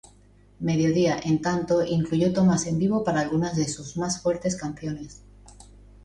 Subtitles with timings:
[0.59, 5.21] Mediodía, en tanto, incluyó tomas en vivo para algunas de sus más fuertes canciones.